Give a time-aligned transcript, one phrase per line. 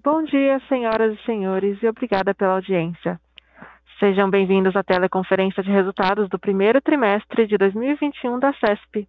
[0.00, 3.20] Bom dia, senhoras e senhores, e obrigada pela audiência.
[4.00, 9.06] Sejam bem-vindos à teleconferência de resultados do primeiro trimestre de 2021 da CESP,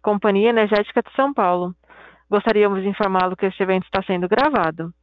[0.00, 1.74] Companhia Energética de São Paulo.
[2.30, 4.94] Gostaríamos de informá-lo que este evento está sendo gravado.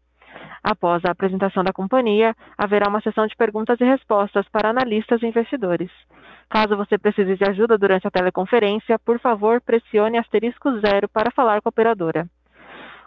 [0.63, 5.27] Após a apresentação da companhia, haverá uma sessão de perguntas e respostas para analistas e
[5.27, 5.91] investidores.
[6.49, 11.61] Caso você precise de ajuda durante a teleconferência, por favor, pressione asterisco zero para falar
[11.61, 12.27] com a operadora.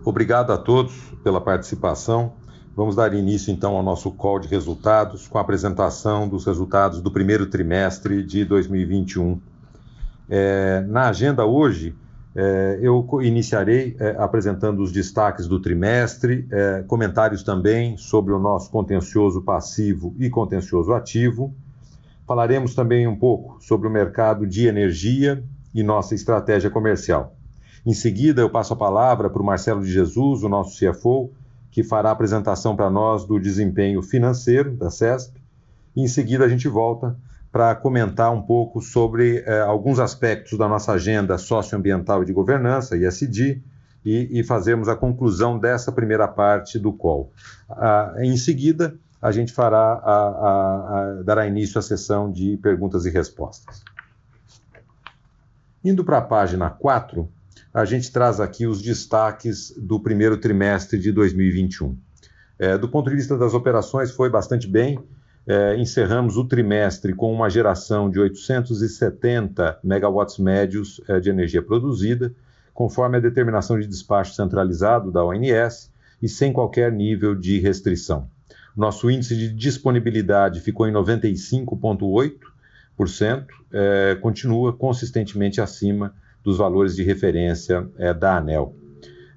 [0.06, 2.34] Obrigado a todos pela participação.
[2.76, 7.12] Vamos dar início então ao nosso call de resultados com a apresentação dos resultados do
[7.12, 9.40] primeiro trimestre de 2021.
[10.28, 11.96] É, na agenda hoje,
[12.36, 18.72] é, eu iniciarei é, apresentando os destaques do trimestre, é, comentários também sobre o nosso
[18.72, 21.54] contencioso passivo e contencioso ativo.
[22.26, 25.44] Falaremos também um pouco sobre o mercado de energia
[25.76, 27.36] e nossa estratégia comercial.
[27.86, 31.32] Em seguida, eu passo a palavra para o Marcelo de Jesus, o nosso CFO,
[31.70, 35.42] que fará a apresentação para nós do desempenho financeiro da CESP.
[35.96, 37.18] E em seguida, a gente volta
[37.52, 42.98] para comentar um pouco sobre eh, alguns aspectos da nossa agenda socioambiental e de governança,
[42.98, 43.62] ISD,
[44.06, 47.32] e, e fazermos a conclusão dessa primeira parte do call.
[47.70, 53.06] Ah, em seguida, a gente fará a, a, a, dará início à sessão de perguntas
[53.06, 53.82] e respostas.
[55.84, 57.30] Indo para a página 4,
[57.74, 61.98] a gente traz aqui os destaques do primeiro trimestre de 2021.
[62.60, 65.00] É, do ponto de vista das operações, foi bastante bem
[65.46, 72.34] é, encerramos o trimestre com uma geração de 870 megawatts médios é, de energia produzida,
[72.74, 75.92] conforme a determinação de despacho centralizado da ONS
[76.22, 78.28] e sem qualquer nível de restrição.
[78.76, 87.88] Nosso índice de disponibilidade ficou em 95,8%, é, continua consistentemente acima dos valores de referência
[87.98, 88.76] é, da ANEL.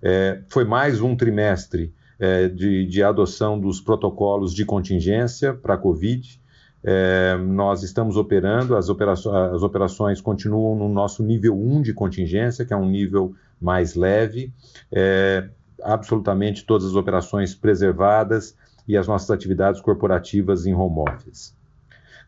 [0.03, 5.79] É, foi mais um trimestre é, de, de, adoção dos protocolos de contingência para a
[5.79, 6.41] Covid.
[6.83, 12.65] É, nós estamos operando, as, operações, as operações continuam no nosso nível 1 de contingência,
[12.65, 14.53] que é um nível mais leve,
[14.93, 15.49] é,
[15.83, 18.57] absolutamente todas as operações preservadas
[18.87, 21.55] e as nossas atividades corporativas em home office.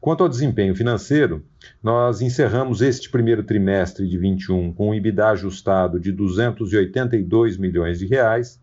[0.00, 1.44] Quanto ao desempenho financeiro,
[1.82, 8.06] nós encerramos este primeiro trimestre de 21 com um EBITDA ajustado de 282 milhões de
[8.06, 8.60] reais,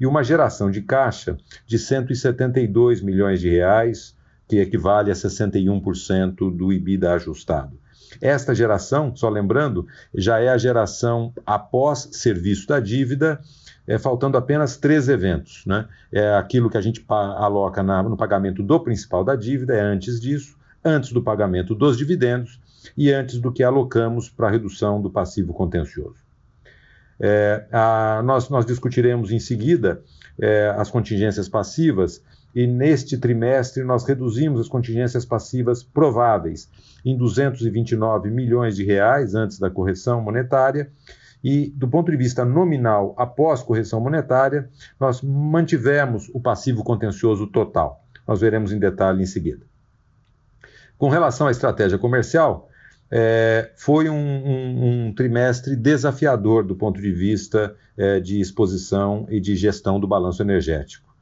[0.00, 4.16] e uma geração de caixa de 172 milhões de reais,
[4.48, 7.78] que equivale a 61% do IBIDA ajustado.
[8.20, 13.40] Esta geração, só lembrando, já é a geração após serviço da dívida,
[13.86, 15.64] é, faltando apenas três eventos.
[15.66, 15.86] Né?
[16.10, 20.20] É aquilo que a gente aloca na, no pagamento do principal da dívida, é antes
[20.20, 22.60] disso, antes do pagamento dos dividendos
[22.96, 26.22] e antes do que alocamos para a redução do passivo contencioso.
[27.20, 30.02] É, a, nós, nós discutiremos em seguida
[30.40, 32.22] é, as contingências passivas
[32.54, 36.68] e neste trimestre nós reduzimos as contingências passivas prováveis
[37.04, 40.90] em 229 milhões de reais antes da correção monetária
[41.44, 44.68] e do ponto de vista nominal após correção monetária
[44.98, 48.04] nós mantivemos o passivo contencioso total.
[48.26, 49.71] Nós veremos em detalhe em seguida.
[51.02, 52.70] Com relação à estratégia comercial,
[53.10, 59.40] é, foi um, um, um, trimestre desafiador do ponto de vista é, de exposição e
[59.40, 61.12] de gestão do balanço energético.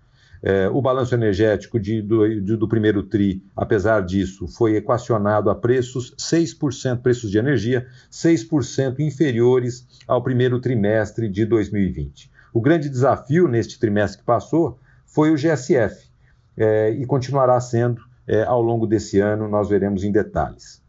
[0.43, 5.55] É, o balanço energético de, do, de, do, primeiro TRI, apesar disso, foi equacionado a
[5.55, 12.31] preços 6%, preços de energia, 6% inferiores ao primeiro trimestre de 2020.
[12.53, 16.07] O grande desafio neste trimestre que passou foi o GSF,
[16.55, 20.81] é, e continuará sendo é, ao longo desse ano, nós veremos em detalhes.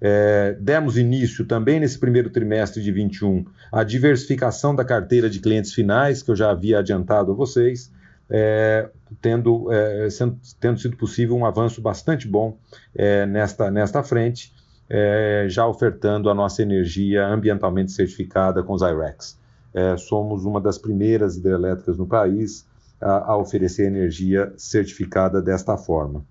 [0.00, 5.74] É, demos início também nesse primeiro trimestre de 21 à diversificação da carteira de clientes
[5.74, 7.90] finais, que eu já havia adiantado a vocês,
[8.30, 8.88] é,
[9.20, 12.56] tendo, é, sendo, tendo, sido possível um avanço bastante bom
[12.94, 14.54] é, nesta, nesta frente,
[14.88, 19.36] é, já ofertando a nossa energia ambientalmente certificada com os IREX.
[19.74, 22.64] É, somos uma das primeiras hidrelétricas no país
[23.00, 26.24] a, a oferecer energia certificada desta forma.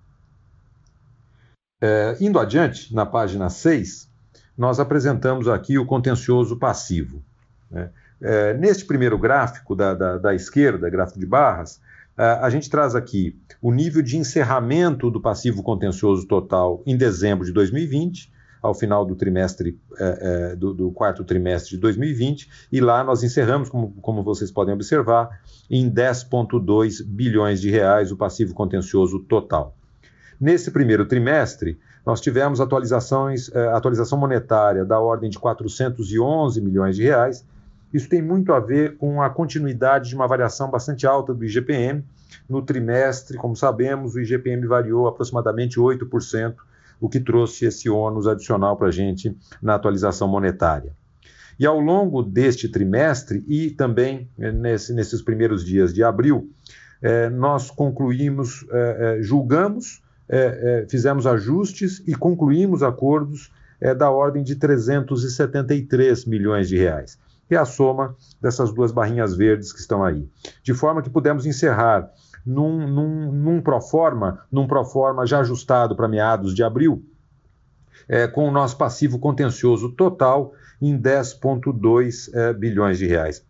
[1.80, 4.08] É, indo adiante, na página 6,
[4.56, 7.22] nós apresentamos aqui o contencioso passivo.
[7.70, 7.90] Né?
[8.20, 11.80] É, neste primeiro gráfico da, da, da, esquerda, gráfico de barras,
[12.16, 17.52] a gente traz aqui o nível de encerramento do passivo contencioso total em dezembro de
[17.52, 23.04] 2020, ao final do trimestre, é, é, do, do, quarto trimestre de 2020, e lá
[23.04, 25.40] nós encerramos, como, como vocês podem observar,
[25.70, 29.77] em 10,2 bilhões de reais o passivo contencioso total.
[30.40, 37.02] Nesse primeiro trimestre, nós tivemos atualizações, é, atualização monetária da ordem de 411 milhões de
[37.02, 37.44] reais,
[37.92, 42.04] isso tem muito a ver com a continuidade de uma variação bastante alta do IGPM.
[42.48, 46.54] No trimestre, como sabemos, o IGPM variou aproximadamente 8%,
[47.00, 50.92] o que trouxe esse ônus adicional para a gente na atualização monetária.
[51.58, 56.50] E ao longo deste trimestre e também eh, nesse, nesses primeiros dias de abril,
[57.02, 60.02] eh, nós concluímos, eh, julgamos,
[60.88, 63.50] fizemos ajustes e concluímos acordos
[63.96, 67.18] da ordem de 373 milhões de reais
[67.54, 70.28] é a soma dessas duas barrinhas verdes que estão aí.
[70.62, 72.10] De forma que pudemos encerrar
[72.44, 77.04] num, num, num proforma, num proforma já ajustado para meados de abril,
[78.08, 83.44] é, com o nosso passivo contencioso total em 10,2 é, bilhões de reais.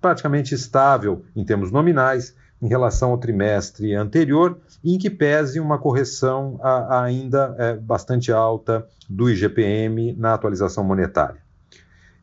[0.00, 6.60] Praticamente estável em termos nominais em relação ao trimestre anterior, em que pese uma correção
[6.88, 11.42] ainda é, bastante alta do IGPM na atualização monetária.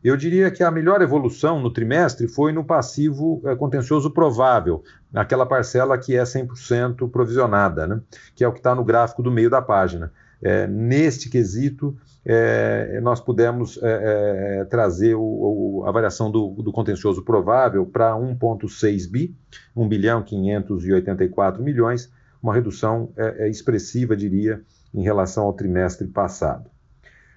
[0.02, 4.82] Eu diria que a melhor evolução no trimestre foi no passivo é, contencioso provável,
[5.12, 8.00] naquela parcela que é 100% provisionada, né?
[8.34, 10.10] que é o que está no gráfico do meio da página.
[10.42, 17.22] É, neste quesito, é, nós pudemos é, trazer o, o, a variação do, do contencioso
[17.22, 19.36] provável para 1,6 bi,
[19.76, 22.10] 1 bilhão 584 milhões,
[22.42, 23.10] uma redução
[23.50, 24.62] expressiva, diria,
[24.94, 26.70] em relação ao trimestre passado.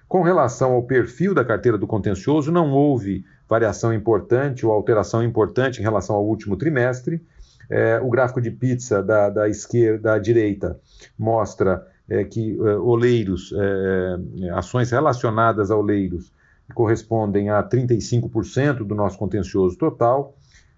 [0.08, 5.80] Com relação ao perfil da carteira do contencioso, não houve variação importante ou alteração importante
[5.80, 7.20] em relação ao último trimestre.
[7.68, 10.78] É, o gráfico de pizza da, da esquerda, da direita,
[11.18, 16.32] mostra é, que é, oleiros, é, ações relacionadas a oleiros,
[16.74, 20.36] correspondem a 35% do nosso contencioso total,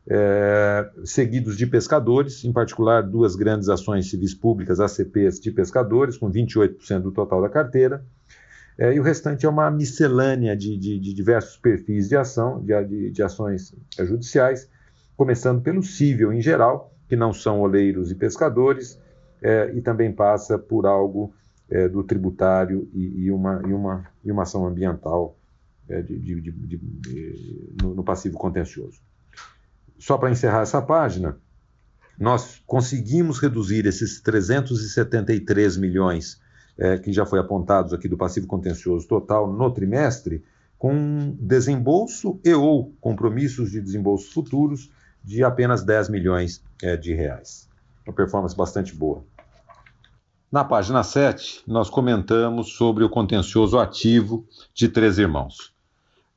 [0.08, 6.30] é, seguidos de pescadores, em particular duas grandes ações civis públicas, ACPs de pescadores, com
[6.30, 8.04] 28% do total da carteira,
[8.78, 13.10] é, e o restante é uma miscelânea de, de, de diversos perfis de ação, de,
[13.10, 14.68] de ações judiciais,
[15.16, 18.98] começando pelo cível em geral, que não são oleiros e pescadores,
[19.42, 21.32] é, e também passa por algo
[21.70, 25.36] é, do tributário e, e, uma, e, uma, e uma ação ambiental
[25.88, 29.00] é, de, de, de, no, no, passivo contencioso.
[29.98, 31.36] Só para encerrar essa página,
[32.18, 36.40] nós conseguimos reduzir esses 373 milhões
[36.78, 40.44] é, que já foi apontados aqui do passivo contencioso total no trimestre,
[40.78, 44.90] com desembolso e ou compromissos de desembolso futuros
[45.24, 47.68] de apenas 10 milhões é, de reais.
[48.06, 49.24] Uma performance bastante boa.
[50.56, 55.74] Na página 7, nós comentamos sobre o contencioso ativo de Três Irmãos.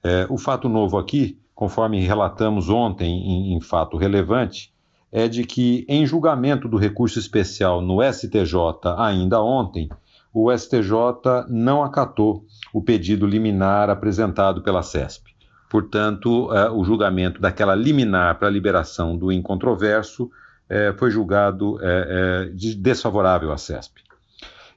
[0.03, 4.73] É, o fato novo aqui, conforme relatamos ontem em, em fato relevante,
[5.09, 8.55] é de que, em julgamento do recurso especial no STJ
[8.97, 9.88] ainda ontem,
[10.33, 15.33] o STJ não acatou o pedido liminar apresentado pela CESP.
[15.69, 20.29] Portanto, eh, o julgamento daquela liminar para a liberação do incontroverso
[20.69, 24.08] eh, foi julgado eh, desfavorável à CESP.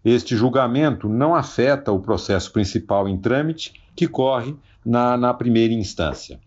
[0.04, 4.54] Este julgamento não afeta o processo principal em trâmite, que corre
[4.84, 6.40] na, na primeira instância.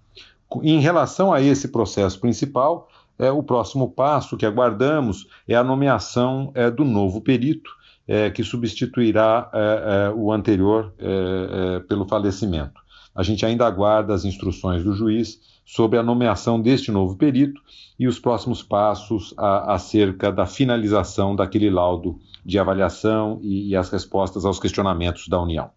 [0.61, 6.83] Em relação a esse processo principal, o próximo passo que aguardamos é a nomeação do
[6.83, 7.69] novo perito,
[8.07, 12.79] é, que substituirá é, é, o anterior é, é, pelo falecimento.
[13.15, 17.59] A gente ainda aguarda as instruções do juiz sobre a nomeação deste novo perito
[17.97, 23.89] e os próximos passos a, acerca da finalização daquele laudo de avaliação e, e as
[23.89, 25.71] respostas aos questionamentos da União.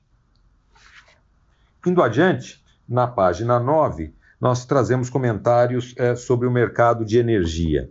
[1.87, 7.91] Indo adiante, na página 9, nós trazemos comentários é, sobre o mercado de energia.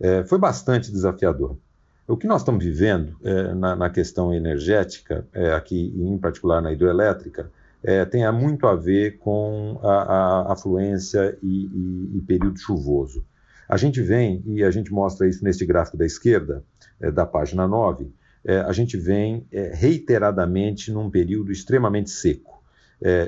[0.00, 1.58] É, foi bastante desafiador.
[2.06, 6.72] O que nós estamos vivendo é, na, na, questão energética, é, aqui em particular na
[6.72, 7.50] hidroelétrica,
[7.82, 13.24] é, tem muito a ver com a, a afluência e, e, e, período chuvoso.
[13.68, 16.64] A gente vem, e a gente mostra isso neste gráfico da esquerda,
[16.98, 18.10] é, da página 9,
[18.44, 22.56] é, a gente vem é, reiteradamente num período extremamente seco.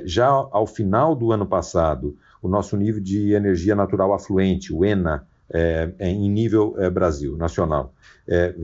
[0.04, 5.24] Já ao final do ano passado, o nosso nível de energia natural afluente, o ENA,
[6.00, 7.94] em nível Brasil, nacional,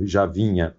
[0.02, 0.74] já vinha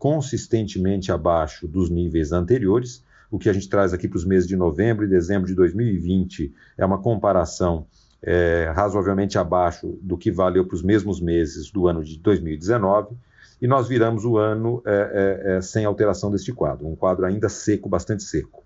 [0.00, 4.56] consistentemente abaixo dos níveis anteriores, o que a gente traz aqui para os meses de
[4.56, 7.86] novembro e dezembro de 2020 é uma comparação
[8.22, 13.16] é, razoavelmente abaixo do que valeu para os mesmos meses do ano de 2019,
[13.62, 17.48] e nós viramos o ano é, é, é, sem alteração deste quadro, um quadro ainda
[17.48, 18.64] seco, bastante seco.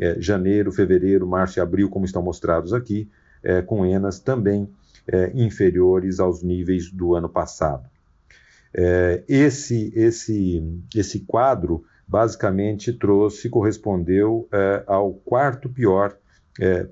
[0.00, 3.10] É, janeiro, fevereiro, março e abril, como estão mostrados aqui,
[3.42, 4.68] é, com enas também
[5.34, 7.88] inferiores aos níveis do ano passado.
[9.26, 10.62] esse, esse,
[10.94, 14.46] esse quadro basicamente trouxe, correspondeu
[14.86, 16.14] ao quarto pior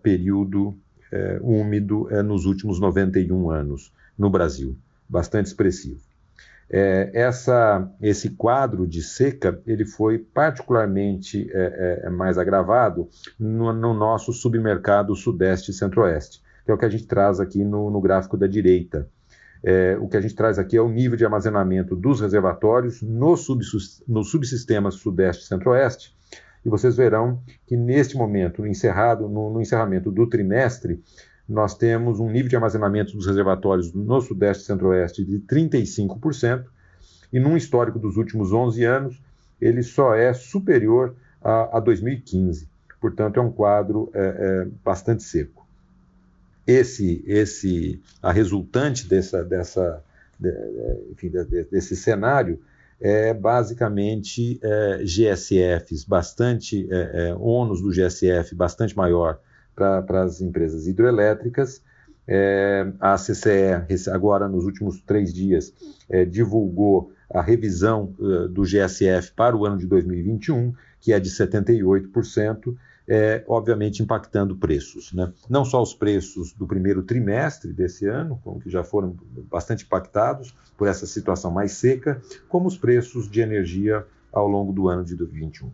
[0.02, 0.74] período
[1.12, 4.76] é, úmido é, nos últimos 91 anos no Brasil,
[5.08, 6.00] bastante expressivo.
[6.68, 13.08] É, essa, esse quadro de seca ele foi particularmente é, mais agravado
[13.38, 17.64] no, no, nosso submercado Sudeste e Centro-Oeste, que é o que a gente traz aqui
[17.64, 19.08] no, no gráfico da direita.
[19.62, 23.34] É, o que a gente traz aqui é o nível de armazenamento dos reservatórios no,
[24.08, 26.15] no subsistema Sudeste e Centro-Oeste.
[26.66, 31.00] E vocês verão que neste momento, encerrado, no, no, encerramento do trimestre,
[31.48, 36.64] nós temos um nível de armazenamento dos reservatórios no Sudeste e Centro-Oeste de 35%,
[37.32, 39.22] e num histórico dos últimos 11 anos,
[39.60, 42.68] ele só é superior a, a 2015.
[43.00, 45.64] Portanto, é um quadro é, é, bastante seco
[46.66, 50.02] esse, esse, a resultante dessa, dessa,
[50.38, 50.50] de,
[51.12, 52.60] enfim, de, desse cenário
[53.00, 59.38] é basicamente é, GSFs, bastante é, é, ônus do GSF bastante maior
[59.74, 61.82] para as empresas hidroelétricas.
[62.28, 65.72] É, a CCE, agora nos últimos três dias,
[66.08, 71.28] é, divulgou a revisão uh, do GSF para o ano de 2021, que é de
[71.30, 72.74] 78%,
[73.08, 75.12] é, obviamente impactando preços.
[75.12, 75.32] Né?
[75.48, 79.16] Não só os preços do primeiro trimestre desse ano, que já foram
[79.50, 84.88] bastante impactados por essa situação mais seca, como os preços de energia ao longo do
[84.88, 85.70] ano de 2021.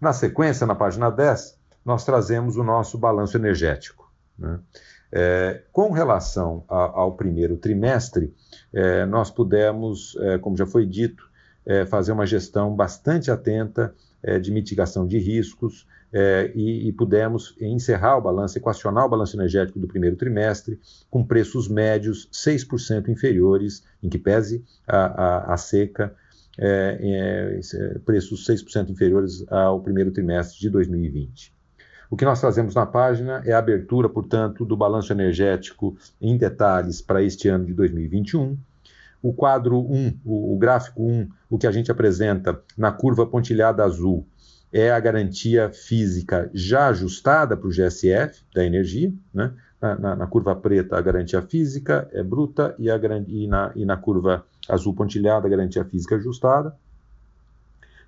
[0.00, 4.10] Na sequência, na página 10, nós trazemos o nosso balanço energético.
[4.38, 4.60] Né?
[5.12, 8.34] É, com relação a, ao primeiro trimestre,
[8.72, 11.28] é, nós pudemos, é, como já foi dito,
[11.66, 17.54] é, fazer uma gestão bastante atenta é, de mitigação de riscos é, e, e, pudemos
[17.60, 23.84] encerrar o balanço, equacionar o balanço energético do primeiro trimestre com preços médios 6% inferiores,
[24.02, 26.14] em que pese a, a, a seca,
[26.58, 31.54] é, é, preços 6% inferiores ao primeiro trimestre de 2020.
[32.10, 37.00] O que nós fazemos na página é a abertura, portanto, do balanço energético em detalhes
[37.00, 38.58] para este ano de 2021
[39.22, 43.84] o quadro 1, o, o gráfico 1, o que a gente apresenta na curva pontilhada
[43.84, 44.26] azul,
[44.72, 49.52] é a garantia física já ajustada para o GSF da energia, né?
[49.80, 53.84] Na, na, na, curva preta a garantia física é bruta e, a, e, na, e
[53.86, 56.76] na curva azul pontilhada a garantia física ajustada.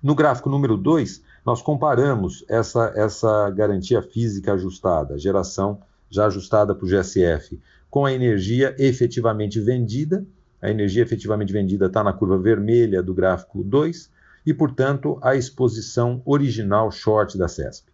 [0.01, 5.79] No gráfico número 2, nós comparamos essa, essa garantia física ajustada, geração
[6.09, 10.23] já ajustada para o GSF, com a energia efetivamente vendida
[10.63, 14.09] a energia efetivamente vendida está na curva vermelha do gráfico 2
[14.45, 17.91] e, portanto, a exposição original short da CESP.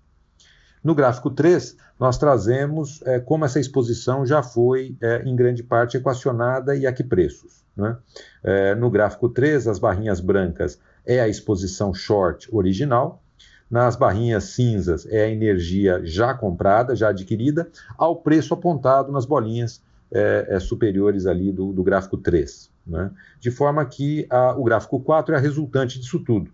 [0.84, 5.98] No gráfico 3, nós trazemos é, como essa exposição já foi, é, em grande parte,
[5.98, 7.66] equacionada e a que preços.
[7.76, 7.98] Né?
[8.44, 13.24] É, no gráfico 3, as barrinhas brancas é a exposição short original,
[13.70, 19.82] nas barrinhas cinzas é a energia já comprada, já adquirida, ao preço apontado nas bolinhas
[20.12, 22.72] é, é, superiores ali do, do gráfico 3.
[22.86, 23.12] Né?
[23.40, 26.52] De forma que a, o gráfico 4 é a resultante disso tudo.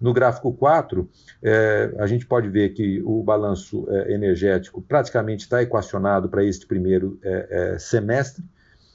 [0.00, 1.08] No gráfico 4,
[1.42, 6.66] é, a gente pode ver que o balanço é, energético praticamente está equacionado para este
[6.66, 8.44] primeiro é, é, semestre.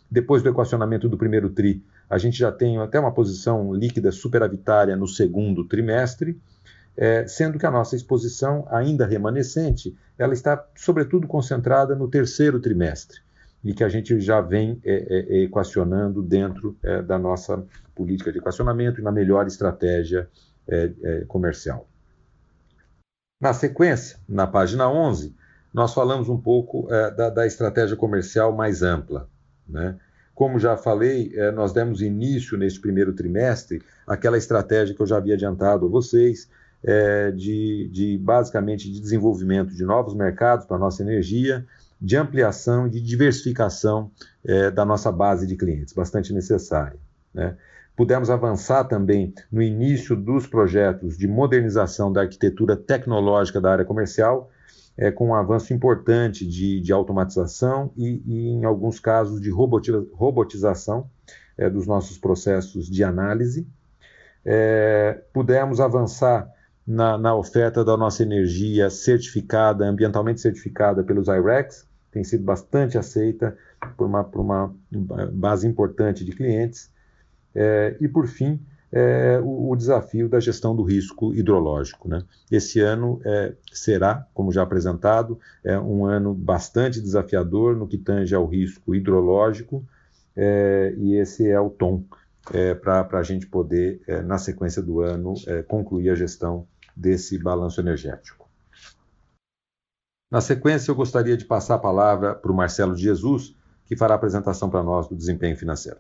[0.10, 4.96] Depois do equacionamento do primeiro TRI, a gente já tem até uma posição líquida superavitária
[4.96, 6.40] no segundo trimestre.
[6.96, 13.20] é, sendo que a nossa exposição, ainda remanescente, ela está sobretudo concentrada no terceiro trimestre
[13.64, 17.64] e que a gente já vem é, é, é equacionando dentro é, da nossa
[17.96, 20.28] política de equacionamento e na melhor estratégia
[20.68, 21.88] é, comercial.
[23.42, 25.36] Na sequência, na página 11,
[25.74, 29.28] nós falamos um pouco da, da, estratégia comercial mais ampla.
[29.68, 29.98] Né?
[30.34, 35.34] Como já falei, nós demos início neste primeiro trimestre àquela estratégia que eu já havia
[35.34, 36.48] adiantado a vocês,
[36.84, 41.66] é, de, de, basicamente de desenvolvimento de novos mercados para a nossa energia,
[42.04, 44.12] de ampliação e de diversificação
[44.44, 47.00] é, da nossa base de clientes, bastante necessária.
[47.34, 47.56] Né?
[47.96, 54.52] Pudemos avançar também no início dos projetos de modernização da arquitetura tecnológica da área comercial,
[54.98, 60.06] é, com um avanço importante de, de automatização e, e, em alguns casos, de robotiza
[60.14, 61.10] robotização
[61.58, 63.66] é, dos nossos processos de análise.
[65.32, 66.52] Pudemos avançar
[66.86, 73.58] na, na, oferta da nossa energia certificada, ambientalmente certificada pelos IREX, tem sido bastante aceita
[73.98, 74.74] por uma, por uma
[75.34, 76.92] base importante de clientes.
[77.56, 78.60] É, e, por fim,
[78.92, 82.08] é, o, o, desafio da gestão do risco hidrológico.
[82.08, 82.24] Né?
[82.52, 88.36] Esse ano é, será, como já apresentado, é um ano bastante desafiador no que tange
[88.36, 89.84] ao risco hidrológico,
[90.36, 92.04] é, e esse é o tom
[92.52, 95.34] é, para a gente poder, é, na sequência do ano,
[95.68, 98.43] concluir a gestão desse balanço energético.
[100.34, 104.18] Na sequência, eu gostaria de passar a palavra para o Marcelo Jesus, que fará a
[104.18, 106.00] apresentação para nós do desempenho financeiro.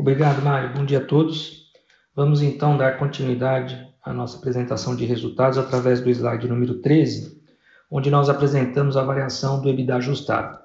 [0.00, 0.72] Obrigado, Mário.
[0.74, 1.70] Bom dia a todos.
[2.14, 7.42] Vamos então dar continuidade à nossa apresentação de resultados através do slide número 13,
[7.90, 10.58] onde nós apresentamos a variação do EBITDA ajustado.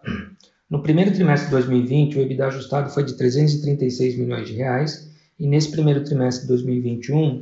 [0.69, 5.45] No primeiro trimestre de 2020, o EBITDA ajustado foi de 336 milhões de reais e
[5.45, 7.41] nesse primeiro trimestre de 2021,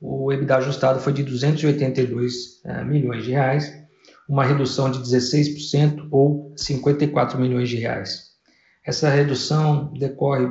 [0.00, 3.72] o EBITDA ajustado foi de 282 uh, eh, milhões de reais,
[4.28, 8.28] uma redução de 16% ou 54 milhões de reais.
[8.86, 10.46] Essa redução decorre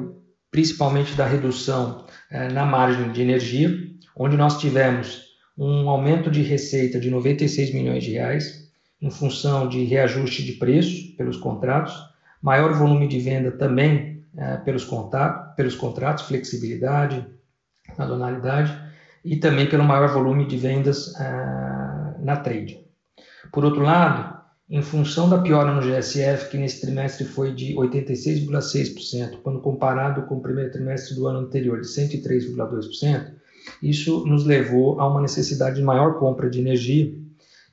[0.52, 3.70] principalmente da redução uh, na margem de energia,
[4.16, 8.68] onde nós tivemos um aumento de receita de 96 milhões de reais,
[9.02, 11.94] em função de reajuste de preço pelos contratos,
[12.42, 14.24] maior volume de venda também
[14.64, 17.26] pelos, contatos, pelos contratos, flexibilidade,
[17.96, 18.87] sazonalidade,
[19.28, 22.80] e também pelo maior volume de vendas ah, na trade.
[23.52, 24.38] Por outro lado,
[24.70, 30.36] em função da piora no GSF, que nesse trimestre foi de 86,6%, quando comparado com
[30.36, 33.34] o primeiro trimestre do ano anterior, de 103,2%,
[33.84, 37.14] isso nos levou a uma necessidade de maior compra de energia,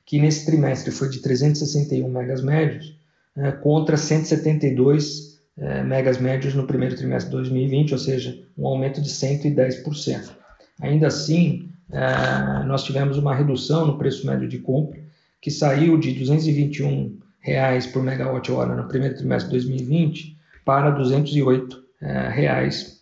[0.05, 2.99] que nesse trimestre foi de 361 megas médios,
[3.37, 9.01] eh, contra 172 eh, megas médios no primeiro trimestre de 2020, ou seja, um aumento
[9.01, 10.44] de 110%.
[10.81, 14.99] Ainda assim, é, nós tivemos uma redução no preço médio de compra,
[15.41, 21.83] que saiu de 221 reais por megawatt-hora no primeiro trimestre de 2020 para R$ 208
[22.01, 23.01] é, reais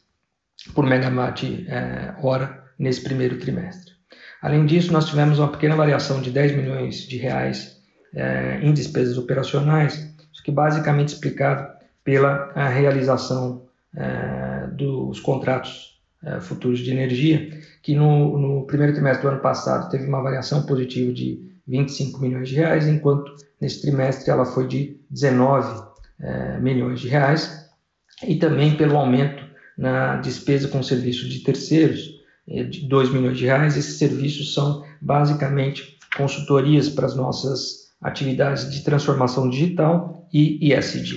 [0.76, 3.94] por megawatt-hora é, nesse primeiro trimestre.
[4.42, 7.82] Além disso, nós tivemos uma pequena variação de 10 milhões de reais
[8.62, 11.68] em despesas operacionais, que basicamente explicado
[12.04, 13.64] pela realização
[14.76, 15.93] dos contratos
[16.26, 17.50] é, futuros de energia,
[17.82, 22.50] que no, no, primeiro trimestre do ano passado teve uma variação positiva de 25 milhões
[22.50, 25.84] de reais, enquanto nesse trimestre ela foi de 19
[26.20, 27.70] é, milhões de reais,
[28.26, 29.44] e também pelo aumento
[29.78, 33.76] na despesa com serviços de terceiros, é, de 2 milhões de reais.
[33.76, 41.16] Esses serviços são basicamente consultorias para as nossas atividades de transformação digital e ISD.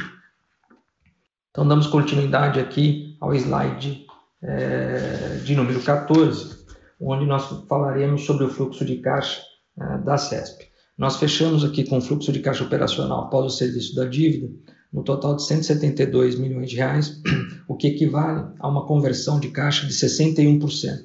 [1.51, 4.06] Então, damos continuidade aqui ao slide
[4.47, 6.57] é, de número 14,
[7.01, 9.43] onde nós falaremos sobre o fluxo de caixa
[9.79, 10.67] é, da CESP.
[10.97, 14.49] Nós fechamos aqui com o fluxo de caixa operacional após o serviço da dívida
[14.93, 17.21] no total de 172 milhões de reais,
[17.69, 21.05] o que equivale a uma conversão de caixa de 61%.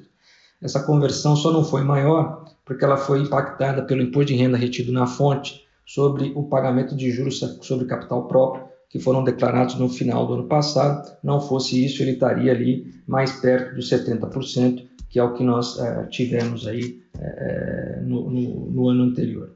[0.62, 4.92] Essa conversão só não foi maior porque ela foi impactada pelo imposto de renda retido
[4.92, 10.26] na fonte sobre o pagamento de juros sobre capital próprio que foram declarados no final
[10.26, 11.10] do ano passado.
[11.24, 15.78] Não fosse isso, ele estaria ali mais perto dos 70%, que é o que nós
[15.78, 19.54] é, tivemos aí é, no, no, no ano anterior.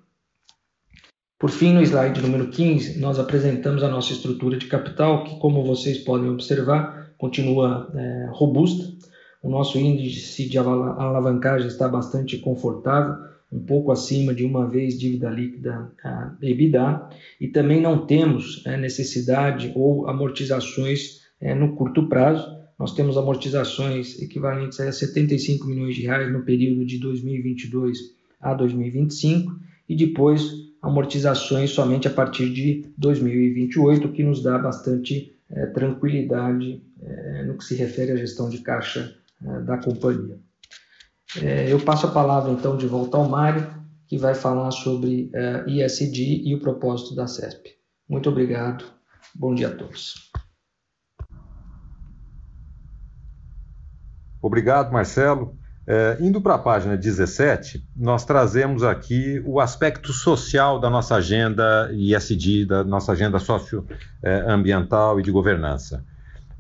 [1.39, 5.63] Por fim, no slide número 15, nós apresentamos a nossa estrutura de capital, que, como
[5.63, 8.91] vocês podem observar, continua é, robusta.
[9.43, 13.17] O nosso índice de alavancagem está bastante confortável,
[13.57, 17.09] um pouco acima de uma vez dívida líquida a EBITDA,
[17.41, 24.21] e também não temos é, necessidade ou amortizações é, no curto prazo, nós temos amortizações
[24.21, 31.71] equivalentes a 75 milhões de reais no período de 2022 a 2025 e depois amortizações
[31.71, 37.65] somente a partir de 2028, o que nos dá bastante é, tranquilidade é, no que
[37.65, 40.39] se refere à gestão de caixa é, da companhia.
[41.69, 43.67] Eu passo a palavra então de volta ao Mário,
[44.07, 45.31] que vai falar sobre
[45.67, 47.71] ISD e o propósito da CESP.
[48.09, 48.85] Muito obrigado,
[49.35, 50.31] bom dia a todos.
[54.41, 55.59] Obrigado, Marcelo.
[55.89, 61.89] É, indo para a página 17, nós trazemos aqui o aspecto social da nossa agenda
[61.93, 66.05] ISD, da nossa agenda socioambiental e de governança.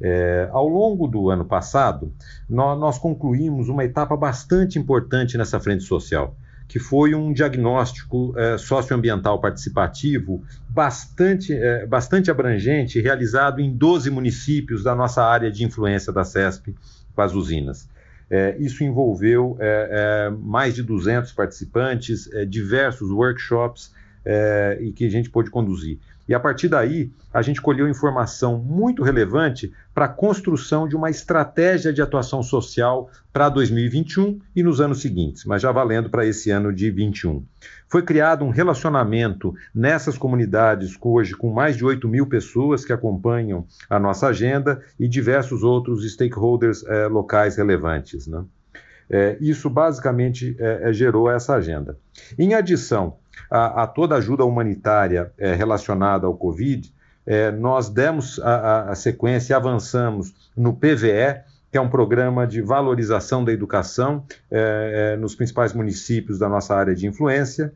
[0.01, 2.13] É, ao longo do ano passado,
[2.49, 6.37] nós, nós, concluímos uma etapa bastante importante nessa frente social,
[6.69, 14.83] que foi um diagnóstico é, socioambiental participativo bastante, é, bastante abrangente, realizado em 12 municípios
[14.83, 16.75] da nossa área de influência da CESP,
[17.15, 17.89] com as usinas.
[18.29, 19.57] É, isso envolveu
[20.41, 23.95] mais de 200 participantes, diversos workshops
[24.81, 26.01] e que a gente pôde conduzir.
[26.29, 31.09] E a partir daí, a gente colheu informação muito relevante para a construção de uma
[31.09, 36.51] estratégia de atuação social para 2021 e nos anos seguintes, mas já valendo para esse
[36.51, 37.45] ano de 21.
[37.89, 43.65] Foi criado um relacionamento nessas comunidades, hoje com mais de 8 mil pessoas que acompanham
[43.89, 48.27] a nossa agenda e diversos outros stakeholders eh, locais relevantes.
[48.27, 48.45] Né?
[49.09, 51.97] É, isso basicamente é, é, gerou essa agenda.
[52.39, 53.17] Em adição
[53.51, 56.93] a, a toda ajuda humanitária é, relacionada ao Covid,
[57.27, 63.45] é, nós demos a, a, sequência avançamos no PVE, que é um programa de valorização
[63.45, 67.73] da educação é, é, nos principais municípios da nossa área de influência.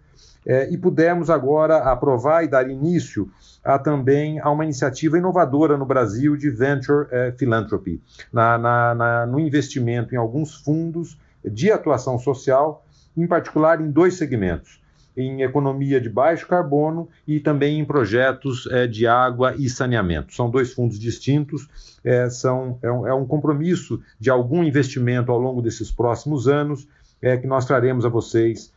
[0.70, 3.28] e pudemos agora aprovar e dar início
[3.62, 8.00] a também a uma iniciativa inovadora no Brasil de venture philanthropy,
[8.32, 14.14] na, na, na, no investimento em alguns fundos de atuação social, em particular em dois
[14.14, 14.80] segmentos
[15.20, 20.34] em economia de baixo carbono e também em projetos é, de água e saneamento.
[20.34, 21.68] São dois fundos distintos,
[22.04, 26.88] é, são, é um, é, um, compromisso de algum investimento ao longo desses próximos anos
[27.20, 28.72] é, que nós traremos a vocês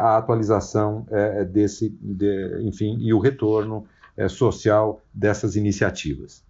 [0.00, 1.06] a atualização
[1.52, 3.86] desse, de, enfim, e o retorno
[4.28, 6.42] social dessas iniciativas.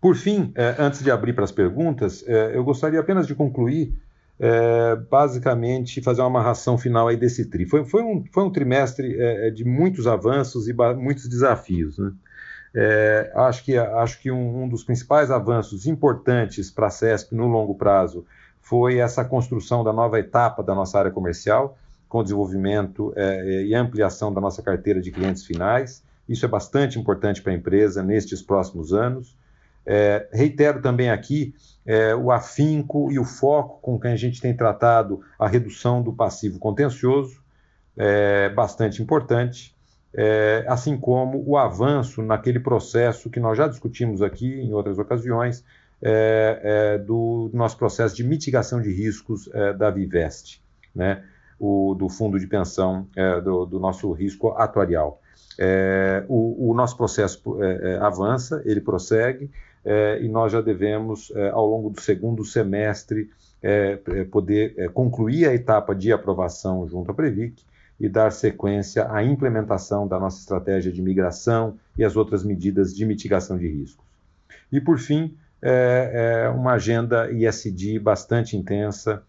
[0.00, 3.92] Por fim, antes de abrir para as perguntas, eu gostaria apenas de concluir
[4.38, 7.64] é, basicamente fazer uma amarração final aí desse tri.
[7.64, 11.98] Foi, foi, um, foi um trimestre é, é de muitos avanços e muitos desafios.
[11.98, 12.12] Né?
[12.74, 17.46] É, acho que, acho que um, um, dos principais avanços importantes para a CESP no
[17.46, 18.26] longo prazo
[18.60, 23.74] foi essa construção da nova etapa da nossa área comercial, com o desenvolvimento é, e
[23.74, 26.04] ampliação da nossa carteira de clientes finais.
[26.28, 29.36] Isso é bastante importante para a empresa nestes próximos anos.
[29.84, 31.54] É, reitero também aqui
[31.86, 36.12] é, o afinco e o foco com que a gente tem tratado a redução do
[36.12, 37.40] passivo contencioso,
[37.96, 39.74] é bastante importante,
[40.12, 45.64] é, assim como o avanço naquele processo que nós já discutimos aqui em outras ocasiões,
[46.02, 50.62] é, é, do nosso processo de mitigação de riscos é, da Viveste,
[50.94, 51.24] né,
[51.58, 55.20] o, do fundo de pensão, é, do, do, nosso risco atuarial.
[56.28, 57.40] O, o, nosso processo
[58.02, 59.50] avança, ele prossegue,
[59.86, 63.30] é, e nós já devemos, é, ao longo do segundo semestre,
[63.62, 63.96] é,
[64.30, 67.62] poder concluir a etapa de aprovação junto à Previc
[67.98, 73.06] e dar sequência à implementação da nossa estratégia de migração e as outras medidas de
[73.06, 74.04] mitigação de riscos.
[74.70, 75.34] E, por fim,
[76.54, 79.22] uma agenda ISD bastante intensa,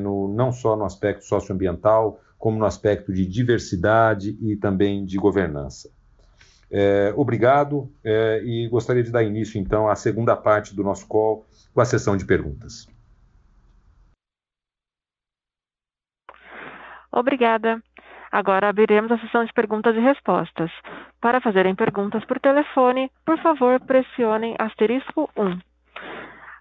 [0.00, 5.88] no, não só no aspecto socioambiental, como no aspecto de diversidade e também de governança.
[6.74, 11.44] É, obrigado é, e gostaria de dar início, então, à segunda parte do nosso call,
[11.74, 12.86] com a sessão de perguntas.
[17.12, 17.82] Obrigada.
[18.30, 20.70] Agora abriremos a sessão de perguntas e respostas.
[21.20, 25.60] Para fazerem perguntas por telefone, por favor, pressionem asterisco 1.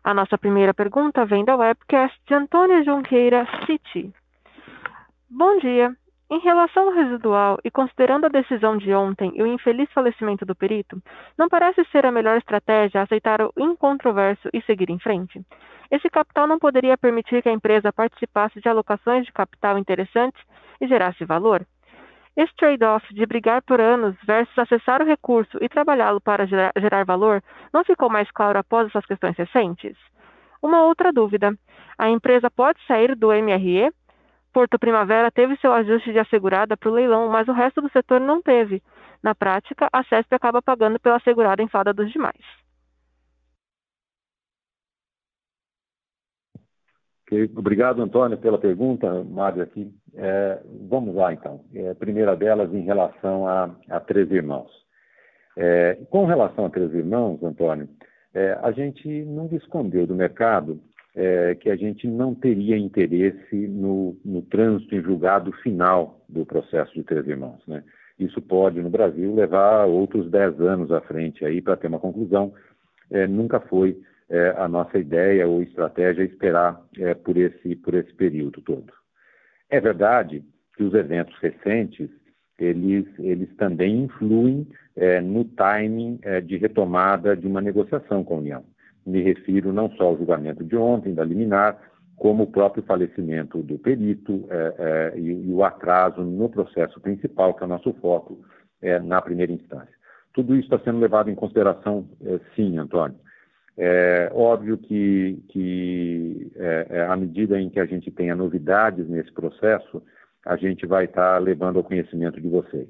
[0.03, 4.13] A nossa primeira pergunta vem da webcast de Antônio Junqueira City.
[5.29, 5.95] Bom dia.
[6.31, 10.55] Em relação ao residual e considerando a decisão de ontem e o infeliz falecimento do
[10.55, 10.97] perito,
[11.37, 15.41] não parece ser a melhor estratégia aceitar o incontroverso e seguir em frente?
[15.91, 20.41] Esse capital não poderia permitir que a empresa participasse de alocações de capital interessantes
[20.79, 21.67] e gerasse valor?
[22.37, 27.03] Esse trade-off de brigar por anos versus acessar o recurso e trabalhá-lo para gerar, gerar
[27.03, 29.97] valor não ficou mais claro após essas questões recentes?
[30.61, 31.53] Uma outra dúvida:
[31.97, 33.91] a empresa pode sair do MRE
[34.53, 38.19] Porto Primavera teve seu ajuste de assegurada para o leilão, mas o resto do setor
[38.19, 38.81] não teve.
[39.23, 42.41] Na prática, a CESP acaba pagando pela assegurada em fada dos demais.
[47.55, 49.89] Obrigado, Antônio, pela pergunta, Mário, aqui.
[50.15, 51.63] É, vamos lá, então.
[51.73, 54.69] É, primeira delas, em relação a, a Três Irmãos.
[55.57, 57.87] É, com relação a Três Irmãos, Antônio,
[58.33, 60.81] é, a gente não escondeu do mercado
[61.15, 66.93] é, que a gente não teria interesse no, no trânsito em julgado final do processo
[66.93, 67.61] de Três Irmãos.
[67.67, 67.83] Né?
[68.17, 72.53] Isso pode, no Brasil, levar outros 10 anos à frente aí para ter uma conclusão.
[73.09, 78.13] É, nunca foi é, a nossa ideia ou estratégia esperar é, por, esse, por esse
[78.13, 78.93] período todo.
[79.69, 80.43] É verdade
[80.77, 82.09] que os eventos recentes,
[82.57, 88.37] eles, eles também influem é, no timing é, de retomada de uma negociação com a
[88.37, 88.63] União.
[89.05, 91.77] Me refiro não só ao julgamento de ontem, da liminar,
[92.15, 94.75] como o próprio falecimento do perito é,
[95.15, 98.39] é, e, e, o atraso no processo principal, que é o nosso foco
[99.03, 99.93] na primeira instância.
[100.33, 102.07] Tudo isso está sendo levado em consideração,
[102.55, 103.15] sim, Antônio.
[103.77, 109.31] É óbvio que, que é, é, à medida em que a gente tenha novidades nesse
[109.31, 110.03] processo,
[110.45, 112.89] a gente vai estar tá levando ao conhecimento de vocês.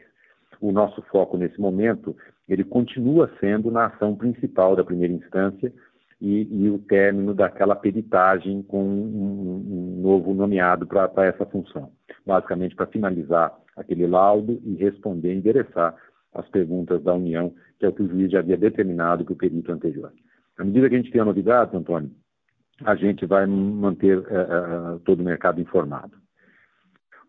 [0.59, 2.15] O nosso foco nesse momento,
[2.47, 5.71] ele continua sendo na ação principal da primeira instância
[6.21, 11.91] e, e o término daquela peritagem com um, um novo nomeado para essa função.
[12.25, 15.95] Basicamente para finalizar aquele laudo e responder, endereçar
[16.33, 19.37] as perguntas da União, que é o que o juiz já havia determinado para o
[19.37, 20.13] perito anterior.
[20.57, 22.11] À medida que a gente tem a novidade, Antônio,
[22.85, 26.13] a gente vai manter uh, todo o mercado informado.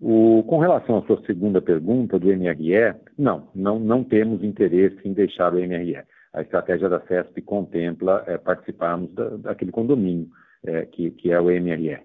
[0.00, 5.12] O, com relação à sua segunda pergunta do MRE, não, não, não temos interesse em
[5.12, 6.02] deixar o MRE.
[6.32, 10.28] A estratégia da CESP contempla é, participarmos da, daquele condomínio
[10.64, 11.98] é, que, que, é o MRE.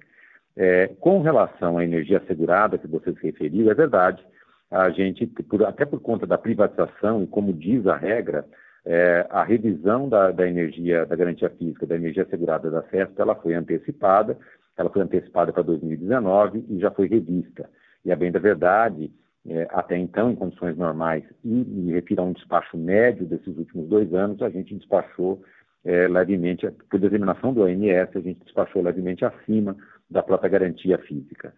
[0.56, 4.26] É, com relação à energia assegurada que você se referiu, é verdade,
[4.70, 8.46] a gente, por, até por conta da privatização e como diz a regra,
[8.86, 13.36] é, a revisão da, da, energia, da garantia física, da energia assegurada da CESP, ela
[13.36, 14.38] foi antecipada,
[14.78, 17.70] ela foi antecipada para 2019 e já foi revista.
[18.04, 19.12] E a bem da verdade,
[19.50, 23.88] é, até então, em condições normais, e me refiro a um despacho médio desses últimos
[23.88, 25.42] dois anos, a gente despachou
[25.86, 29.76] é, levemente, por determinação do ONS, a gente despachou levemente acima
[30.10, 31.54] da própria garantia física.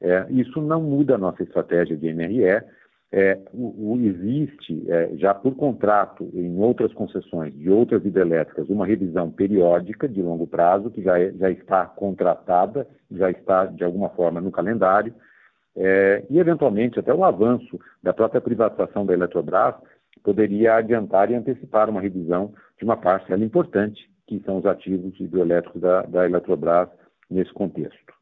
[0.00, 2.62] É, isso não muda a nossa estratégia de MRE,
[3.12, 8.86] é, o, o existe, é, já por contrato, em outras concessões de outras hidrelétricas, uma
[8.86, 14.10] revisão periódica de longo prazo, que já, é, já está contratada, já está, de alguma
[14.10, 15.12] forma, no calendário,
[15.76, 19.74] é, e, eventualmente, até o avanço da própria privatização da Eletrobras
[20.22, 25.80] poderia adiantar e antecipar uma revisão de uma parcela importante, que são os ativos hidrelétricos
[25.80, 26.88] da, da Eletrobras
[27.30, 28.12] nesse contexto.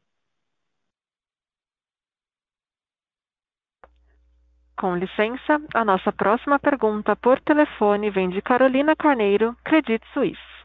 [4.79, 10.58] Com licença, a nossa próxima pergunta por telefone vem de Carolina Carneiro, Credit Suisse.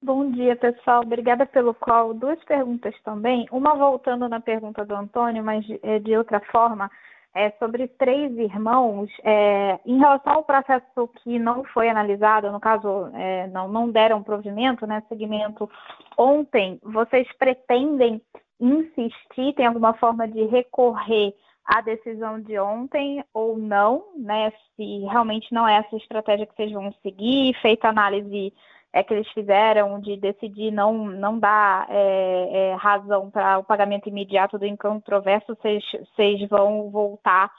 [0.00, 1.02] Bom dia, pessoal.
[1.02, 2.14] Obrigada pelo call.
[2.14, 3.46] Duas perguntas também.
[3.50, 6.88] Uma voltando na pergunta do Antônio, mas de, é, de outra forma,
[7.34, 9.10] é sobre três irmãos.
[9.24, 14.22] É, em relação ao processo que não foi analisado, no caso, é, não, não deram
[14.22, 15.68] provimento, né, segmento
[16.16, 18.22] ontem, vocês pretendem
[18.60, 21.34] insistir, tem alguma forma de recorrer
[21.64, 24.52] a decisão de ontem ou não, né?
[24.74, 28.54] Se realmente não é essa estratégia que vocês vão seguir, feita análise
[28.92, 34.08] é, que eles fizeram de decidir não, não dar é, é, razão para o pagamento
[34.08, 37.50] imediato do incontroverso, vocês, vão voltar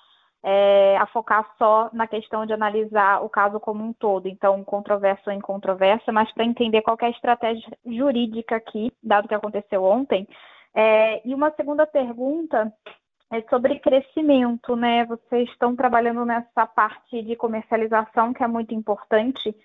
[0.43, 5.29] é, a focar só na questão de analisar o caso como um todo, então controverso
[5.29, 10.27] ou incontroverso, mas para entender qual é a estratégia jurídica aqui, dado que aconteceu ontem.
[10.73, 12.71] É, e uma segunda pergunta
[13.31, 15.05] é sobre crescimento, né?
[15.05, 19.55] Vocês estão trabalhando nessa parte de comercialização que é muito importante.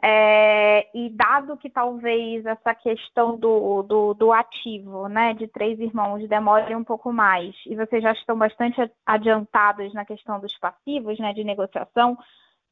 [0.00, 6.26] É, e dado que talvez essa questão do, do, do, ativo, né, de três irmãos
[6.28, 11.32] demore um pouco mais, e vocês já estão bastante adiantados na questão dos passivos, né,
[11.32, 12.16] de negociação,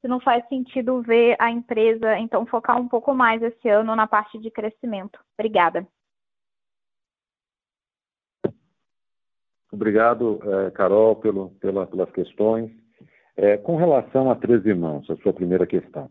[0.01, 4.07] se não faz sentido ver a empresa, então, focar um pouco mais esse ano na
[4.07, 5.19] parte de crescimento.
[5.37, 5.85] Obrigada.
[9.73, 12.71] Obrigado, eh, Carol, pelo, pela, pelas questões.
[13.37, 16.09] É, com relação a Três Irmãos, a sua primeira questão.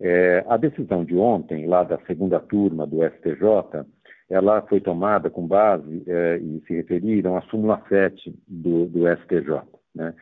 [0.00, 3.84] É, a decisão de ontem, lá da segunda turma do STJ,
[4.28, 9.62] ela foi tomada com base, é, e se referiram à súmula 7 do, do STJ.
[9.94, 10.14] Né?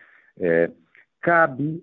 [1.20, 1.82] cabe,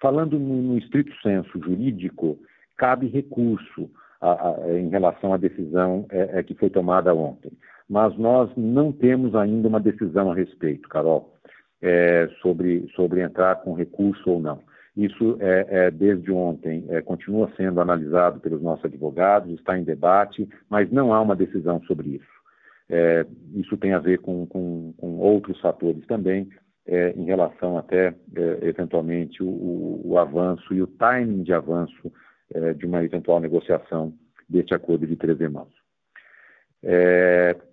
[0.00, 2.38] falando no, no, estrito senso jurídico,
[2.76, 6.06] cabe recurso a, a, em relação à decisão
[6.46, 7.52] que foi tomada ontem
[7.90, 11.34] mas nós não temos ainda uma decisão a respeito, Carol,
[11.82, 14.60] é, sobre, sobre entrar com recurso ou não.
[14.96, 20.48] Isso, é, é desde ontem, é, continua sendo analisado pelos nossos advogados, está em debate,
[20.68, 22.40] mas não há uma decisão sobre isso.
[22.88, 23.24] É,
[23.54, 26.48] isso tem a ver com, com, com outros fatores também,
[26.86, 32.12] é, em relação até, é, eventualmente, o, o, avanço e o timing de avanço
[32.52, 34.12] é, de uma eventual negociação
[34.48, 35.70] deste acordo de três irmãos.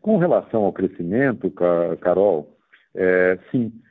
[0.02, 1.50] Com relação ao crescimento,
[2.02, 2.58] Carol,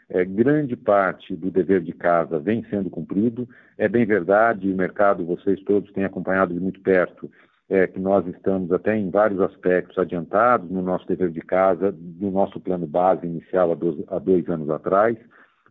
[0.08, 3.48] é, grande parte do dever de casa vem sendo cumprido.
[3.76, 7.30] É bem verdade, o mercado, vocês todos têm acompanhado de muito perto,
[7.68, 12.30] é, que nós estamos até em vários aspectos adiantados no nosso dever de casa, do
[12.30, 15.16] nosso plano base inicial há dois, há dois anos atrás.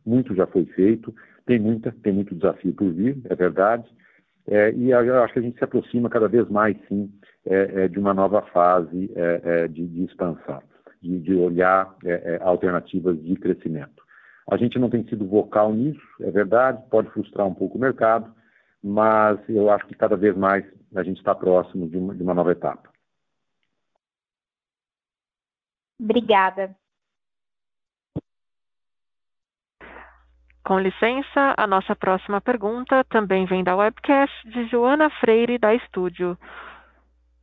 [0.06, 1.14] Muito já foi feito,
[1.46, 3.86] tem, muita, tem muito desafio por vir, é verdade.
[4.48, 7.10] É, e acho que a gente se aproxima cada vez mais, sim,
[7.46, 10.62] é, é de uma nova fase é, é, de, de, expansão,
[11.02, 11.96] de, de olhar
[12.42, 14.05] alternativas de crescimento.
[14.50, 18.34] A gente não tem sido vocal nisso, é verdade, pode frustrar um pouco o mercado,
[18.84, 20.64] mas eu acho que cada vez mais
[20.96, 22.90] a gente está próximo de uma, de uma nova etapa.
[26.00, 26.76] Obrigada.
[30.64, 36.38] Com licença, a nossa próxima pergunta também vem da webcast de Joana Freire, da Estúdio.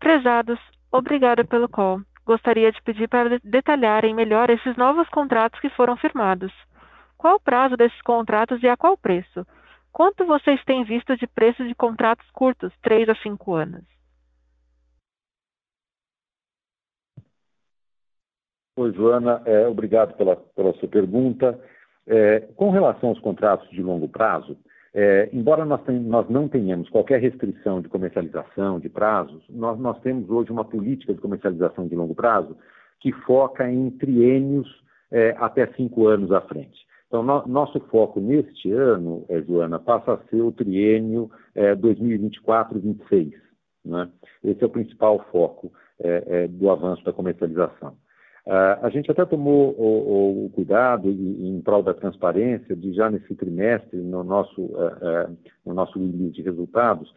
[0.00, 0.58] Prezados,
[0.90, 2.00] obrigada pelo call.
[2.26, 6.52] Gostaria de pedir para detalharem melhor esses novos contratos que foram firmados.
[7.22, 9.46] Qual o prazo desses contratos e a qual preço?
[9.92, 13.84] Quanto vocês têm visto de preço de contratos curtos, 3 a 5 anos?
[18.76, 21.56] Oi, Joana, é, obrigado pela, pela sua pergunta.
[22.08, 24.58] É, com relação aos contratos de longo prazo,
[24.92, 30.28] é, embora nós, nós, não tenhamos qualquer restrição de comercialização, de prazos, nós, nós, temos
[30.28, 32.56] hoje uma política de comercialização de longo prazo
[32.98, 34.68] que foca em triênios
[35.12, 36.90] é, até cinco anos à frente.
[37.12, 43.34] Então, no, nosso foco neste ano, é, Joana, passa a ser o triênio é, 2024-26.
[43.84, 44.08] Né?
[44.42, 45.70] Esse é o principal foco
[46.00, 47.94] é, do avanço da comercialização.
[48.44, 53.34] Uh, a gente até tomou o, o, cuidado, em prol da transparência, de já nesse
[53.36, 54.70] trimestre, no nosso,
[55.64, 57.14] no nosso release de resultados,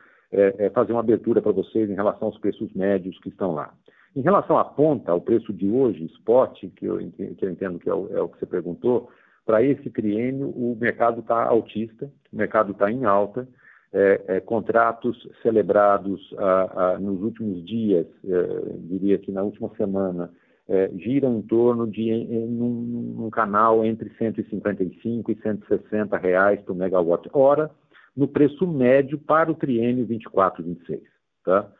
[0.75, 3.73] fazer uma abertura para vocês em relação aos preços médios que estão lá.
[4.15, 7.89] Em relação à ponta, ao preço de hoje, spot, que eu, que eu entendo que
[7.89, 9.09] é o, é o que você perguntou,
[9.45, 13.47] para esse triênio, o mercado está altista, o mercado está em alta,
[13.93, 20.31] é, é, contratos celebrados ah, ah, nos últimos dias, é, diria que na última semana,
[20.67, 26.75] é, giram em torno de em, num, num, canal entre 155 e 160 reais por
[26.75, 27.69] megawatt hora,
[28.17, 31.01] no preço médio para o triênio 24-26.
[31.43, 31.71] Tá?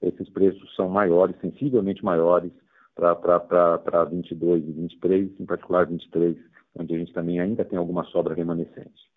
[0.00, 2.50] Esses preços são maiores, sensivelmente maiores
[2.94, 6.36] para 22 e 23, em particular 23
[6.74, 9.10] onde a gente também ainda tem alguma sobra remanescente.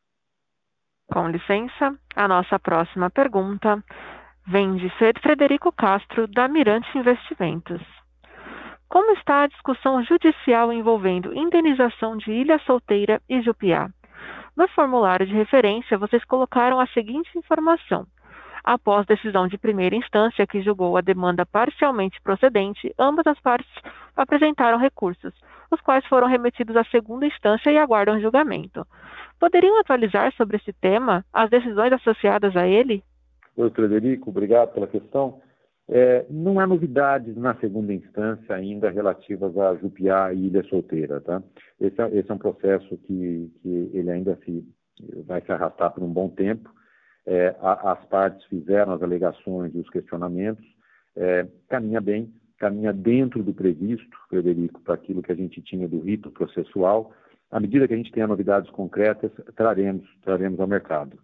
[1.11, 3.83] Com licença, a nossa próxima pergunta
[4.47, 4.89] vem de
[5.21, 7.81] Frederico Castro, da Mirante Investimentos.
[8.87, 13.89] Como está a discussão judicial envolvendo indenização de Ilha Solteira e Jupiá?
[14.55, 18.07] No formulário de referência, vocês colocaram a seguinte informação.
[18.63, 23.71] Após decisão de primeira instância que julgou a demanda parcialmente procedente, ambas as partes
[24.15, 25.33] apresentaram recursos,
[25.75, 28.85] os quais foram remetidos à segunda instância e aguardam julgamento.
[29.39, 33.03] Poderiam atualizar sobre esse tema as decisões associadas a ele?
[33.57, 35.41] Oi, Frederico, obrigado pela questão.
[35.87, 41.43] É, não há novidades na segunda instância ainda relativas a Jupiá e Ilha Solteira, tá?
[41.79, 44.67] Esse é, esse é um processo que, que, ele ainda se,
[45.27, 46.73] vai se arrastar por um bom tempo.
[47.25, 50.65] É, a, as partes fizeram as alegações e os questionamentos,
[51.15, 55.99] é, caminha bem, caminha dentro do previsto, Frederico, para aquilo que a gente tinha do
[55.99, 57.11] rito processual.
[57.51, 61.17] À medida que a gente tenha novidades concretas, traremos, traremos ao mercado.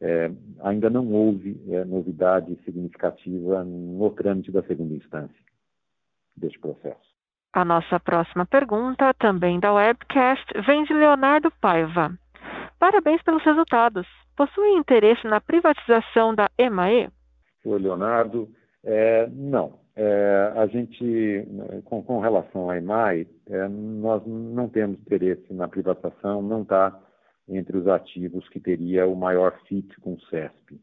[0.00, 5.36] É, ainda não houve é, novidade significativa no trâmite da segunda instância
[6.36, 7.16] deste processo.
[7.54, 12.12] A nossa próxima pergunta, também da webcast, vem de Leonardo Paiva.
[12.78, 14.06] Parabéns pelos resultados.
[14.36, 17.08] Possui interesse na privatização da EMAE?
[17.64, 18.48] Oi, Leonardo.
[18.84, 19.85] É, não.
[19.98, 21.48] É, a gente,
[21.86, 27.00] com, com, relação à EMAI, é, nós não temos interesse na privatização, não está
[27.48, 30.78] entre os ativos que teria o maior fit com o CESP.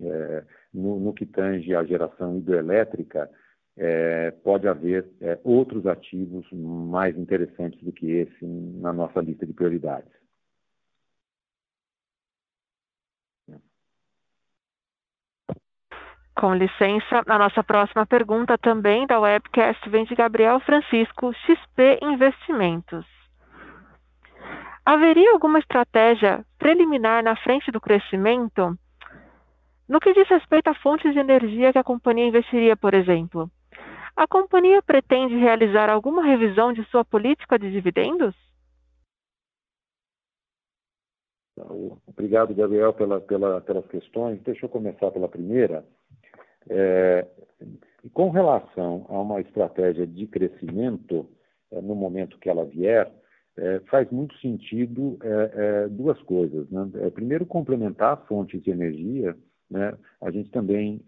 [0.00, 0.44] É,
[0.74, 3.30] no, no, que tange à geração hidroelétrica,
[3.76, 9.52] é, pode haver é, outros ativos mais interessantes do que esse na nossa lista de
[9.52, 10.10] prioridades.
[16.34, 23.06] Com licença, a nossa próxima pergunta também da webcast vem de Gabriel Francisco, XP Investimentos.
[24.84, 28.76] haveria alguma estratégia preliminar na frente do crescimento?
[29.88, 33.50] No que diz respeito a fontes de energia que a companhia investiria, por exemplo,
[34.16, 38.34] a companhia pretende realizar alguma revisão de sua política de dividendos?
[42.06, 44.40] Obrigado, Gabriel, pela, pela, pelas questões.
[44.42, 45.84] Deixa eu começar pela primeira.
[46.68, 47.26] É,
[48.12, 51.28] com relação a uma estratégia de crescimento,
[51.70, 53.10] é, no momento que ela vier,
[53.56, 55.50] é, faz muito sentido é,
[55.84, 56.68] é duas coisas.
[56.70, 56.90] Né?
[57.02, 59.36] É, primeiro, complementar fontes de energia.
[59.70, 59.94] Né?
[60.20, 61.00] A gente também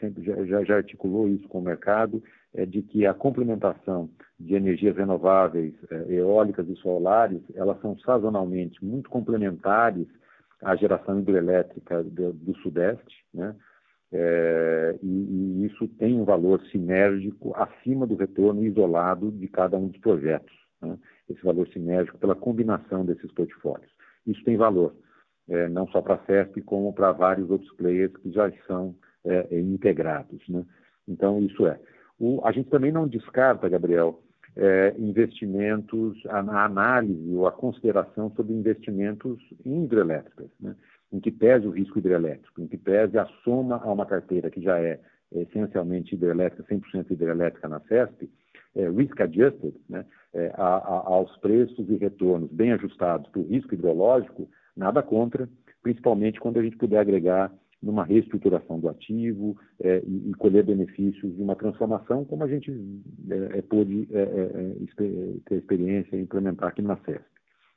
[0.00, 2.22] sempre já, já, articulou isso com o mercado,
[2.68, 5.74] de que a complementação de energias renováveis,
[6.08, 10.06] eólicas e solares, elas são sazonalmente muito complementares
[10.62, 13.54] à geração hidrelétrica do, do Sudeste, né?
[14.12, 19.88] É, e, e, isso tem um valor sinérgico acima do retorno isolado de cada um
[19.88, 20.52] dos projetos.
[20.82, 20.98] Né?
[21.28, 23.90] Esse valor sinérgico pela combinação desses portfólios.
[24.26, 24.94] Isso tem valor,
[25.48, 28.94] é, não só para a CESP, como para vários outros players que já são
[29.24, 30.40] é, integrados.
[30.48, 30.64] Né?
[31.06, 31.78] Então, isso é.
[32.18, 34.20] O, a gente também não descarta, Gabriel,
[34.56, 40.50] é, investimentos, a, a, análise ou a consideração sobre investimentos em hidrelétricas.
[40.60, 40.74] Né?
[41.12, 44.60] Em que pese o risco hidrelétrico, em que pese a soma a uma carteira que
[44.60, 45.00] já é,
[45.32, 48.30] essencialmente hidrelétrica, 100% hidrelétrica na FESP,
[48.74, 53.46] é, risk adjusted, né, é, a, a, aos preços e retornos bem ajustados para o
[53.46, 55.48] risco hidrológico, nada contra,
[55.82, 57.52] principalmente quando a gente puder agregar
[57.82, 62.70] numa reestruturação do ativo é, e, e, colher benefícios de uma transformação, como a gente
[63.30, 67.24] é, é pôde é, é, ter experiência em implementar aqui na FESP.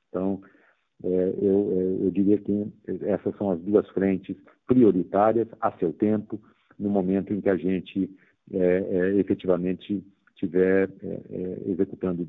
[0.09, 0.62] Então, é,
[1.03, 2.67] eu, é, eu diria que
[3.01, 4.35] essas são as duas frentes
[4.65, 6.39] prioritárias a seu tempo,
[6.79, 8.09] no momento em que a gente
[8.51, 12.27] é, é, efetivamente estiver é, é, executando.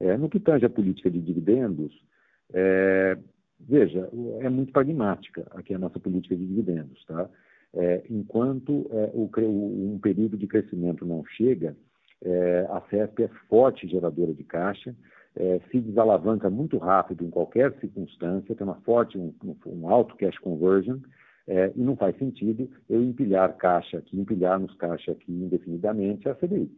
[0.00, 1.92] É, no que tange a política de dividendos,
[3.58, 4.08] veja,
[4.40, 7.04] é muito pragmática aqui a nossa política de dividendos.
[7.04, 7.28] Tá?
[8.08, 11.76] enquanto o, um período de crescimento não chega,
[12.70, 14.94] a CESP é forte geradora de caixa,
[15.36, 19.34] é, se desalavanca muito rápido em qualquer circunstância, tem uma forte, um,
[19.66, 20.98] um alto cash conversion,
[21.46, 26.70] é, e não faz sentido eu empilhar caixa aqui, empilharmos caixa aqui indefinidamente a CDI.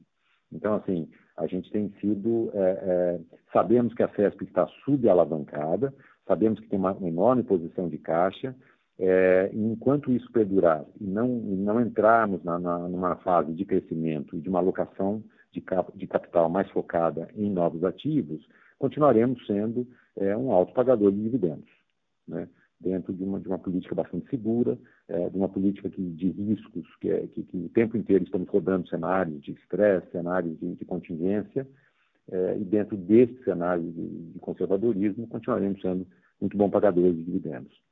[0.53, 3.21] Então, assim, a gente tem sido, é, é,
[3.53, 5.93] sabemos que a CESP está subalavancada,
[6.27, 8.55] sabemos que tem uma enorme posição de caixa,
[8.99, 14.35] é, enquanto isso perdurar e não, e não entrarmos na, na, numa fase de crescimento
[14.35, 15.23] e de uma alocação
[15.57, 18.47] de, cap, de capital mais focada em novos ativos,
[18.79, 19.87] continuaremos sendo
[20.17, 21.71] é, um alto pagador de dividendos,
[22.29, 22.49] né?
[22.79, 24.79] dentro de uma, de uma política bastante segura,
[25.09, 28.49] é, de uma política que, de riscos, que, é, que, que, o tempo inteiro estamos
[28.49, 31.67] rodando cenários de estresse, cenários de, de contingência,
[32.31, 36.07] é, e dentro desse cenário de, de conservadorismo, continuaremos sendo
[36.39, 37.86] muito bom pagadores de dividendos.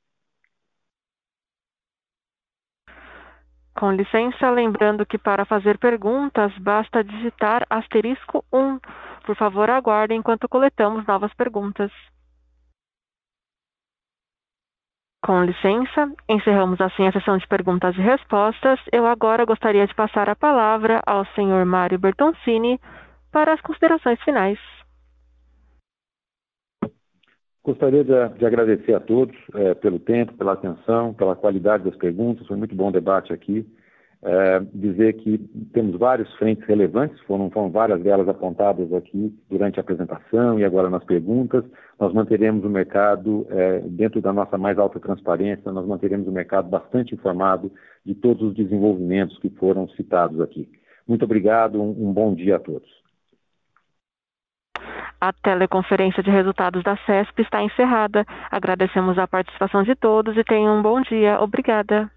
[3.77, 8.79] Com licença, lembrando que para fazer perguntas basta digitar asterisco 1.
[9.27, 11.91] Por favor, aguardem enquanto coletamos novas perguntas.
[15.25, 18.79] Com licença, encerramos assim a sessão de perguntas e respostas.
[18.93, 22.79] Eu agora gostaria de passar a palavra ao senhor Mário Bertoncini
[23.33, 24.59] para as considerações finais.
[27.65, 32.47] Gostaria de, de, agradecer a todos é, pelo tempo, pela atenção, pela qualidade das perguntas.
[32.47, 33.67] Foi muito bom o debate aqui.
[34.23, 35.39] É, dizer que
[35.73, 40.91] temos várias frentes relevantes, foram, foram, várias delas apontadas aqui durante a apresentação e agora
[40.91, 41.65] nas perguntas.
[41.99, 46.69] Nós manteremos o mercado, é, dentro da nossa mais alta transparência, nós manteremos o mercado
[46.69, 47.73] bastante informado
[48.05, 50.69] de todos os desenvolvimentos que foram citados aqui.
[51.07, 53.04] Muito obrigado, um, um bom dia a todos.
[55.25, 58.27] A teleconferência de resultados da CESP está encerrada.
[58.51, 61.41] Agradecemos a participação de todos e tenham um bom dia.
[61.41, 62.11] Obrigada.